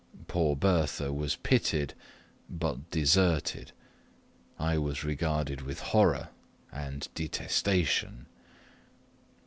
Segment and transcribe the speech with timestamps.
[0.27, 1.93] Poor Bertha was pitied,
[2.49, 3.71] but deserted.
[4.57, 6.29] I was regarded with horror
[6.71, 8.25] and detestation.